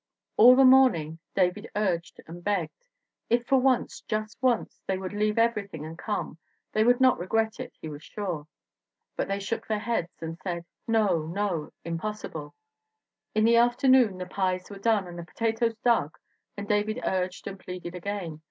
All 0.35 0.55
the 0.55 0.65
morning 0.65 1.19
David 1.35 1.69
urged 1.75 2.19
and 2.25 2.43
begged. 2.43 2.85
If 3.29 3.45
for 3.45 3.57
once, 3.59 4.01
just 4.07 4.35
once, 4.41 4.81
they 4.87 4.97
would 4.97 5.13
leave 5.13 5.37
everything 5.37 5.85
and 5.85 5.95
come, 5.95 6.39
they 6.73 6.83
would 6.83 6.99
not 6.99 7.19
regret 7.19 7.59
it, 7.59 7.75
he 7.79 7.87
was 7.87 8.01
sure. 8.03 8.47
But 9.15 9.27
they 9.27 9.39
shook 9.39 9.67
their 9.67 9.77
heads 9.77 10.19
and 10.19 10.39
said, 10.39 10.65
U4 10.89 10.93
THE 10.93 10.93
WOMEN 10.93 11.03
WHO 11.03 11.03
MAKE 11.03 11.03
OUR 11.03 11.03
NOVELS 11.03 11.35
'No, 11.35 11.61
no, 11.65 11.71
impossible.' 11.85 12.55
In 13.35 13.43
the 13.45 13.57
afternoon 13.57 14.17
the 14.17 14.25
pies 14.25 14.71
were 14.71 14.79
done 14.79 15.05
and 15.05 15.19
the 15.19 15.23
potatoes 15.23 15.75
dug 15.85 16.17
and 16.57 16.67
David 16.67 16.99
urged 17.03 17.45
and 17.45 17.59
pleaded 17.59 17.93
again. 17.93 18.39